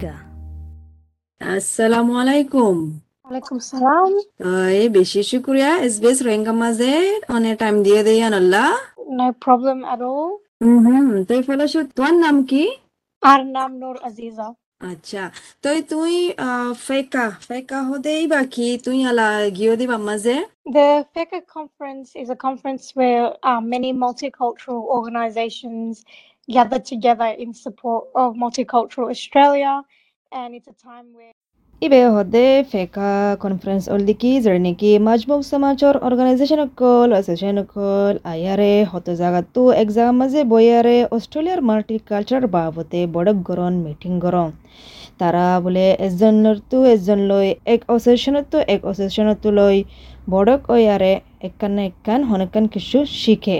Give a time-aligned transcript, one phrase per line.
[0.00, 0.14] Rohingya.
[1.40, 2.76] আসসালামু আলাইকুম
[3.24, 4.10] ওয়ালাইকুম সালাম
[4.80, 6.92] এই বেশি শুক্রিয়া এসবিএস রোহিঙ্গা মাঝে
[7.36, 8.68] অনেক টাইম দিয়ে দেই আল্লাহ
[9.18, 10.30] no problem at all
[10.62, 12.64] হুম তুই ফলাস তোমার নাম কি
[13.22, 14.48] আর নাম নূর আজিজা
[14.90, 15.22] আচ্ছা
[15.64, 16.14] তুই তুই
[16.86, 20.36] ফেকা ফেকা হদেই বাকি তুই আলা গিয়ে দিবা মাঝে
[20.76, 25.92] The FECA conference is a conference where uh, many multicultural organizations
[26.48, 29.72] gather together in support of multicultural Australia,
[30.31, 31.33] And it's a time where
[31.81, 33.07] ibe hode feka
[33.39, 40.39] conference oldiki zerniki majmuk samachor organization kol association kol ayare hoto jaga tu exam maze
[40.53, 44.49] boyare অস্ট্রেলিয়ার multiculture বাবতে বড় গরন meeting গরম
[45.19, 49.77] তারা বোলে এজনৰ তো এজন লৈ এক অসেশনত এক অসেশনত লৈ
[50.33, 51.13] বড়ক ওয়ারে
[51.47, 53.57] একখান না একখান হনকান কিছু শিখে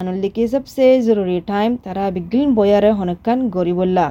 [0.00, 4.06] আনলিকি সবসে জরুরি টাইম তারা বিগলিন বয়ারে হনকান গরিবল্লা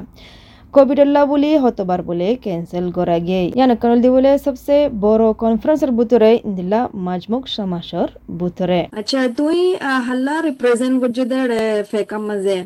[0.76, 6.80] कोभिडल्ला বুলি হতবার বলে ক্যান্সেল করা গে ইয়ানকানল দি বলে সবচেয়ে বড় কনফারেন্সের বুতরে ইন্দিলা
[7.06, 8.08] মাজমুক সমাসর
[8.40, 9.58] বুতরে আচ্ছা তুই
[10.06, 11.48] হাল্লা রিপ্রেজেন্ট বুজদের
[11.90, 12.58] ফেকা মাঝে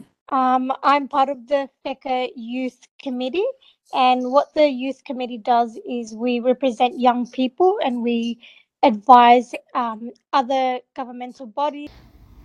[0.42, 2.19] Um, I'm part of the FECA
[2.55, 3.48] Youth Committee,
[3.92, 8.17] and what the Youth Committee does is we represent young people and we
[8.83, 10.00] advise um,
[10.33, 10.65] other
[10.98, 11.91] governmental bodies.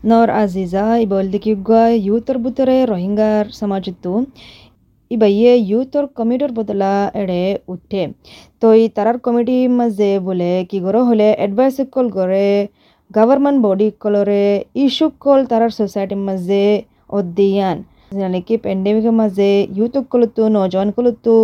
[0.04, 4.12] নর আজিজা ইবল দিকিগুয়া ইউতর বুতরে রোহিঙ্গার সমাজতু
[5.16, 8.04] ইবাইয়ে ইউথর কমিটির বদলা এড়ে উঠে।
[8.62, 12.50] তো এই তারার কমিটি মাঝে বলে কি গর হলে এডভাইস কল গড়ে
[13.12, 14.46] গভর্নমেন্ট বডি কলরে
[14.84, 16.64] ইস্যু কল তারার সোসাইটি মাঝে
[17.18, 17.78] অধ্যয়ান।
[18.34, 21.36] নাকি পেন্ডেমিক মাঝে ইউথক কলতো, নজন কলতো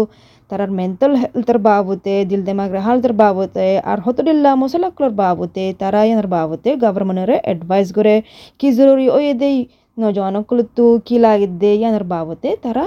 [0.52, 6.70] তারার মেন্টাল হেলথের বাবতে, দিল দেমাগ হালতের বাবতে আর হতডিল্লা মশলাকলর বাবতে তারা এনার বাবতে
[6.84, 8.16] গভর্নমেন্টের অ্যাডভাইস করে
[8.60, 9.58] কি জরুরি ওই দেই
[9.98, 12.86] নজন নজওয়ানকলতো কি লাগে দে এনার বাবতে তারা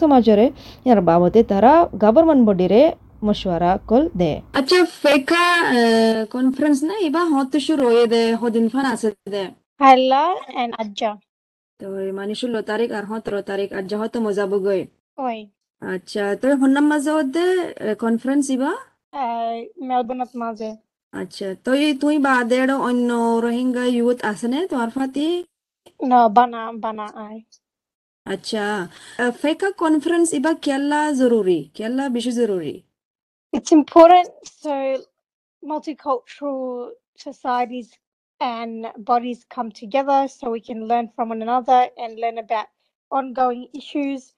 [0.00, 0.46] সমাজরে
[0.86, 1.72] ইয়ার বাবতে তারা
[2.04, 2.82] গভর্নমেন্ট বডিরে
[3.26, 5.44] মশওয়ারা কল দে আচ্ছা ফেকা
[6.34, 9.44] কনফারেন্স না ইবা হত শুরু হয়ে দে হদিন ফান আছে দে
[9.80, 10.24] Hala
[11.80, 11.86] তো
[12.18, 14.80] মানে ষোলো তারিখ আর সতেরো তারিখ আর যা হতো মজা বগৈ
[15.82, 17.46] আচ্ছা তোর হন্নাম মাঝে দে
[18.04, 18.72] কনফারেন্স ইবা
[19.14, 20.70] Uh, Melbourne at Maze.
[21.12, 23.10] আচ্ছা তুই তুই বাদে অন্য
[23.44, 25.26] রোহিঙ্গা ইউথ আছে না তোমার ফাতি
[26.00, 27.36] No, Bana, Bana, I.
[28.26, 28.64] अच्छा
[29.42, 32.74] फेका कॉन्फ्रेंस इबा केला जरूरी केला बिशु जरूरी
[33.52, 34.72] It's important so
[35.62, 37.92] multicultural societies
[38.40, 42.66] and bodies come together so we can learn from one another and learn about
[43.10, 44.34] ongoing issues.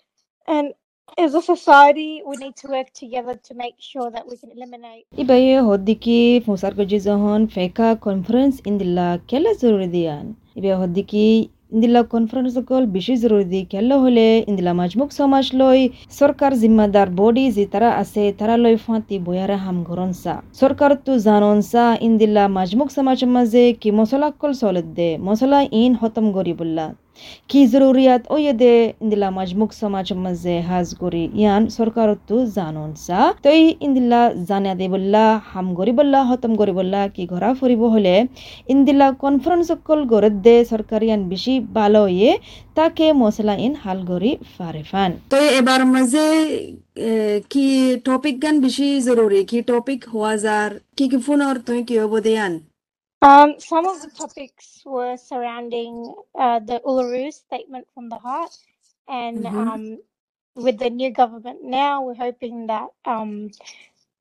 [0.49, 0.75] And
[1.19, 5.05] as a society, we need to work together to make sure that we can eliminate.
[5.22, 6.16] ಇಬಾಯೆ ಹೊದ್ದಿಕಿ
[6.47, 8.99] ಫುಸಾರ್ ಕೊಜ್ಜಿ ಜಹನ್ FECCA conference ಇಂದಿಲ್ಲ
[9.32, 10.28] ಕೆಲ ಜರುರಿದಿಯಾನ್
[10.59, 11.26] ಇಬೆ ಹೊದ್ದಿಕಿ
[11.72, 15.80] ইন্দিল্লা conference সকল বেশি জরুরি দি কেলা হলে ইন্দিলা মাজমুক সমাজ লই
[16.20, 21.12] সরকার জিম্মাদার বডি যে তারা আছে, তারা লই ফাঁতি বয়ারে হাম ঘরন সা সরকার তো
[21.26, 26.86] জানন সা ইন্দিলা মাজমুক সমাজ মাঝে কি মশলা কল চলত দে, মশলা ইন হতম গরিবুল্লা
[26.88, 27.07] কি
[27.72, 33.60] জরুরিয়াত ওয়ে দে ইন্দিলা মাজমুক সমাজ মাঝে হাজ করি ইয়ান সরকার তো জানন সা তই
[33.86, 38.14] ইন্দিলা জানা দে বললা হাম গরিবল্লা হতম গরিবল্লা কি ঘরা ফুরিব হলে
[38.68, 42.30] ইন্দিলা কনফারেন্স কল গরত দে সরকার ইয়ান বেশি ভালো ইয়ে
[42.78, 46.26] তাকে মশলা ইন হাল গরি ফারে ফান তো এবার মাঝে
[47.50, 47.66] কি
[48.04, 52.52] টপিক গান বেশি জরুরি কি টপিক হওয়া যার কি কি ফোনর তুই কি হব দেয়ান
[53.22, 58.56] Um, some of the topics were surrounding uh, the Uluru Statement from the Heart,
[59.08, 59.68] and mm-hmm.
[59.68, 59.98] um,
[60.56, 63.50] with the new government now, we're hoping that um,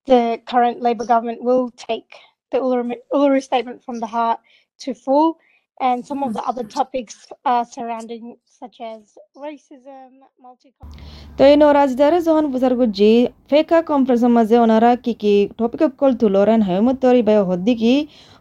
[0.07, 2.09] the current Labor government will take
[2.51, 4.39] the Uluru, Uluru Statement from the Heart
[4.79, 5.37] to full.
[5.79, 10.09] And some of the other topics uh, surrounding, such as racism,
[10.41, 11.03] multiculturalism.
[11.39, 13.09] ತೈನು ರಾಜದಾರೆ ಜೋಹನ್ ಬುಸರ್ಗುಜ್ಜಿ
[13.51, 17.93] ಫೇಕಾ conference ಮಜೆ ಒನರ ಕಿಕಿ topic ಅಕ್ಕೊಳ್ತುಲೋರನ್ ಹೈಮತ್ತೋರಿ ಬಯ ಹೊದ್ದಿಕಿ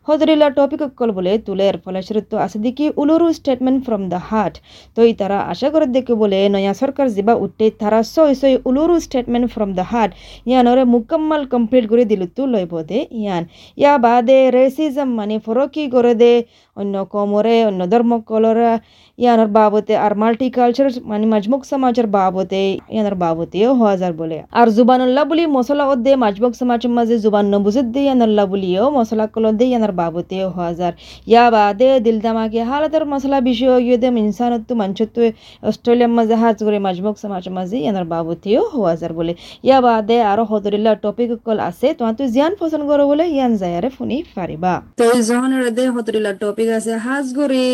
[0.09, 0.81] হদরিলা টপিক
[1.17, 4.55] বলে তুলের ফলশ্রুত আছে দেখি Uluru statement from the heart
[4.97, 9.47] তো তারা আশা করে দেখে বলে নয়া সরকার জিবা উঠে তারা সই সই Uluru statement
[9.55, 10.11] from the heart
[10.47, 13.43] ইয়ানরে মুকম্মল কমপ্লিট করে দিল তু লইব দে ইয়ান
[13.79, 16.33] ইয়া বাদে রেসিজম মানে ফরকি করে দে
[16.77, 18.73] অন্য কমরে অন্য ধর্ম কলরা
[19.19, 22.61] ইয়ানোর বাবতে আর মাল্টিকালচার মানে মাজমুক সমাজের বাবতে
[22.95, 27.87] ইয়ানোর বাবতেও হওয়া যার বলে আর জুবানুল্লাহ বলি মশলা দে মাজমুক সমাজের মাঝে জুবান নবুজত
[27.95, 30.95] দে ইয়ানুল্লাহ বলিও মশলা কল দে ইয়ানোর বাবতেও হওয়া যার
[31.27, 35.17] ইয়া বাদে দিল দামাকে হালাতের মশলা বিষয় ইয়ে দে ইনসানত্ব মানসত্ব
[35.63, 39.33] অস্ট্রেলিয়ার মাঝে হাজ করে মাজমুক সমাজের মাঝে ইয়ানোর বাবতেও হওয়া যার বলে
[39.65, 43.89] ইয়া বাদে আরও হদরিল্লা টপিক কল আছে তোমার তুই জিয়ান পছন্দ করো বলে ইয়ান যায়ারে
[43.99, 47.68] শুনি পারিবা তো যখন দে হতরিলা topic টপিক আছে হাজ গরি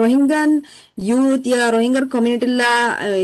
[0.00, 0.50] রোহিঙ্গান
[1.08, 2.74] ইউথ ইয়া রোহিঙ্গার কমিউনিটি লা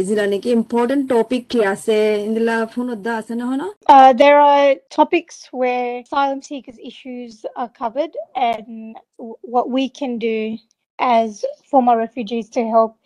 [0.00, 1.98] ইজিলা নাকি ইম্পর্টেন্ট টপিক কি আছে
[2.28, 7.68] ইন্দিলা ফোন দা আছে না হনো Uh, there are topics where asylum seekers' issues are
[7.70, 10.58] covered and w- what we can do
[10.98, 12.98] as former refugees to help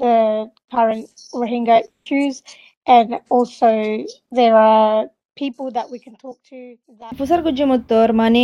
[0.00, 2.42] the current Rohingya issues.
[2.86, 3.70] And also,
[4.32, 5.10] there are
[7.43, 8.41] গুজমতর মানে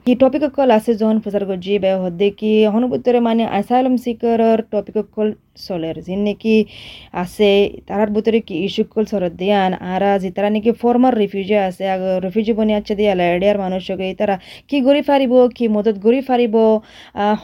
[0.00, 0.12] কি
[0.70, 1.18] আছে যখন
[2.02, 5.96] হদ্দে কি হনুপুত্তরে মানে আসাইলাম সিকারর টপিক কল চলের
[7.14, 7.50] আছে
[7.86, 9.70] তারার ভিতরে কি ইস্যু কল সরত দিয়ান
[10.50, 11.84] নাকি ফর্মার রিফিউজি আছে
[12.20, 12.92] রিফিউজি বনি আছে
[13.56, 14.36] মানুষকে তারা
[14.68, 16.54] কি গরি ফারিব কি মদত গরি ফারিব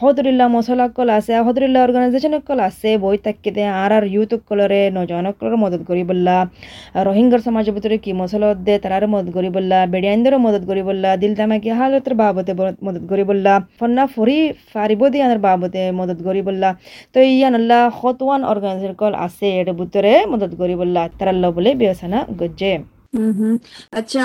[0.01, 4.81] হদরিল্লা মশলা কল আছে হদরিল্লা অর্গানাইজেশন কল আছে বই তাকে দে আর আর ইউথ কলরে
[4.95, 6.35] নজন কলর মদত করি বললা
[6.99, 11.33] রোহিঙ্গার সমাজের ভিতরে কি মশলা দে তারার মদত করি বললা বেডিয়ানদেরও মদত করি বললা দিল
[11.39, 12.51] তামাকি হালতের বাবতে
[12.85, 14.37] মদত করি বললা ফন্না ফরি
[14.71, 16.69] ফারিব দিয়ানের বাবতে মদত করি বললা
[17.15, 22.73] তো ইয়ানল্লা হতওয়ান অর্গানাইজেশন কল আছে এর ভিতরে মদত করি বললা তারাল্লা বলে বিবেচনা গজ্জে
[23.93, 24.19] আচ্ছা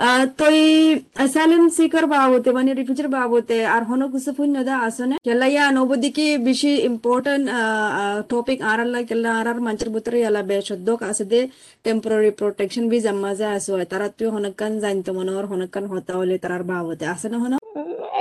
[0.00, 0.72] আহ, তো এই
[1.18, 6.22] অ্যাসাইলাম সিকার বাবতে মানে রিফিউজির বাবদে আর হনো কিছু ফুন নদা আসনে কেলা ইয়া নবদিকি
[6.48, 7.44] বেশি ইম্পর্টেন্ট
[8.30, 11.40] টপিক আরাল্লা কেলা আর আর মঞ্চের ভিতরে ইয়ালা বে সদ্যক আছে দে?
[11.84, 16.62] টেম্পোরারি প্রোটেকশন বি জাম্মাজে আসো তারা তুই হনকান জানতো মনে হর হনকান হতা হলে তারার
[16.70, 17.56] বাবদে আসে না হনো?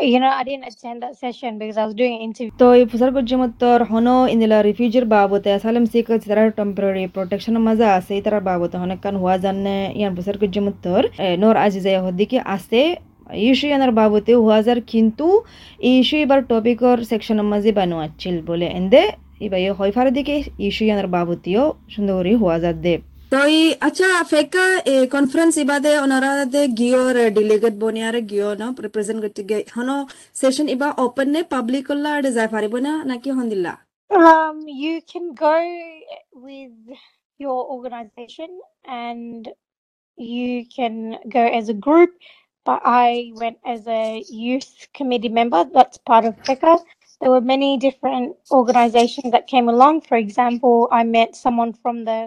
[0.02, 2.52] You know, I didn't attend that session because I was doing an interview.
[8.22, 11.02] তার বাবতে হনেকান হওয়া জানে ইয়ান ফুসার গজ্জমত্তর
[11.38, 12.82] নোর আজিজা হদ্দিকে আছে
[13.48, 15.28] ইস্যু ইয়ানার বাবতে হওয়া যার কিন্তু
[15.92, 19.04] ইস্যু এবার টপিকর সেকশনের মাঝে বানো আছিল বলে এন্দে
[19.42, 22.94] এবার হয় ফারে দিকে ইস্যু ইয়ানার বাবতেও সুন্দর করে হওয়া যার দে
[23.32, 24.56] तोई अच्छा फेक
[25.12, 29.98] कॉन्फ्रेंस इबादे ओनरा दे गियोर डेलीगेट बनियारे गियो न रिप्रेजेंट करते गए। हनो
[30.40, 33.76] सेशन इबा ओपन ने पब्लिक कोला डे जाय पारिबो ना नाकी होंदिल्ला?
[34.12, 35.54] Um you can go
[36.46, 36.96] with
[37.46, 38.56] your organization
[38.96, 39.50] and
[40.18, 40.98] you can
[41.36, 42.16] go as a group
[42.66, 46.74] but i went as a youth committee member that's part of FECA.
[47.22, 50.02] there were many different organizations that came along.
[50.10, 52.20] For example i met someone from the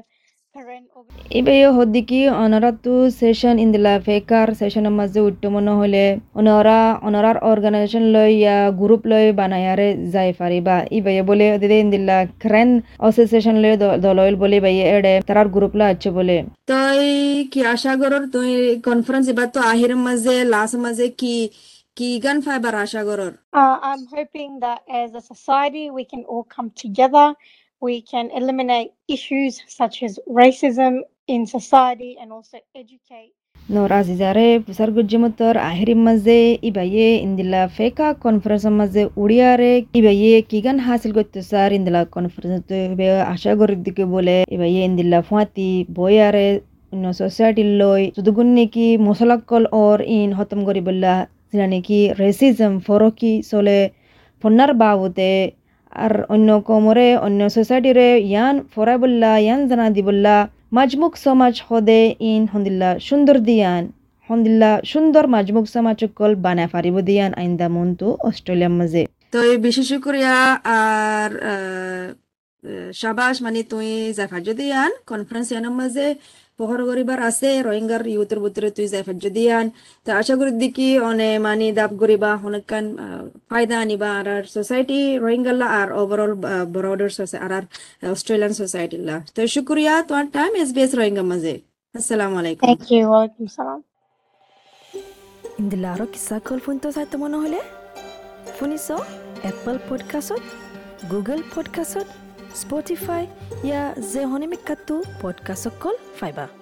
[0.55, 7.39] Karen organ- ইবে হদ্দিকি অনারাতু session ইন্দিলা ফেকার সেশনের মাঝে উঠ্ট মনে হলে অনারা অনারার
[7.39, 13.77] organisation লই ইয়া গ্রুপ লই বানায়ারে যাই পারিবা ইবে বলে দিদে ইন্দিলা ক্রেন অ্যাসোসিয়েশন লই
[14.01, 17.03] দলইল বলে বাইয়ে এড়ে তারার গ্রুপ লা আছে বলে। তই
[17.53, 18.31] কি আশা করর?
[18.31, 21.51] তুই কনফারেন্স এবার তো আহির মাঝে লাস্ট মাঝে কি
[21.97, 23.33] কি গান ফাইবার আশা করর?
[23.53, 27.27] Uh, I'm hoping that as a society we can all come together.
[27.83, 33.33] We can eliminate issues such as racism in society and also educate.
[33.67, 36.39] নোর আজিজারে পুসার গুজ্জমতর আহিরিম মাঝে
[36.71, 42.63] ইবাইয়ে ইন্দিলা ফেকা কনফারেন্স মাঝে উড়িয়ারে ইবাইয়ে কিগান হাসিল করতে স্যার ইন্দিলা কনফারেন্স
[43.35, 46.49] আশা করি দিকে বলে ইবাইয়ে ইন্দিলা ফুয়াতি বয়ারে
[46.93, 51.15] অন্য সোসাইটির লই যদুগুণ নাকি মশলাকল ওর ইন হতম করি বললা
[51.51, 53.79] যেটা নাকি রেসিজম ফরকি চলে
[54.45, 55.31] ফন্নার বাবতে
[55.93, 60.03] আর অন্য কমরে অন্য সোসাইটিরে ইয়ান ফরাই বললা ইয়ান জানা দি
[60.73, 63.93] মাজমুক সমাজ হদে ইন হন্দিল্লা সুন্দর দিয়ান।
[64.31, 70.61] হন্দিল্লা সুন্দর মাজমুক সমাজ কল বানা ফারিব দিয়ান আইন্দা মন্তু অস্ট্রেলিয়ার মাঝে। তই বেশি শুক্রিয়া
[70.65, 72.13] আর আহ,
[72.67, 76.15] আহ, শাবাশ মানে তুই জাফার যদি আন কনফারেন্স ইয়ানোর মাঝে।
[76.59, 79.67] পহর করিবার আছে রোহিঙ্গার ইউথের ভিতরে তুই জাফার যদি আন
[80.07, 82.85] তো আশা করি দেখি অনে মানে দাব করিবা অনেকখান
[83.51, 86.33] ফায়দা আনিবা আর আর সোসাইটি রোহিঙ্গাল্লা আর ওভারঅল
[86.75, 87.11] ব্রডার
[87.45, 87.65] আর আর
[88.15, 91.55] অস্ট্রেলিয়ান সোসাইটি লা তো শুক্রিয়া তোমার time SBS Rohingya মাঝে
[91.95, 93.03] আসসালামু আলাইকুম Thank you.
[93.13, 93.81] Walaikum salam.
[95.61, 97.61] ইন্দিলা আৰু কিছা কল ফোনটো চাইতো মন হ'লে
[98.57, 98.87] শুনিছ
[99.51, 100.45] এপল পডকাষ্টত
[101.13, 102.09] গুগল পডকাষ্টত
[102.55, 103.23] স্পটিফাই
[103.65, 103.83] ইয়া
[104.13, 106.62] যে হনিমিকাটো পডকাষ্টত কল ফাইবা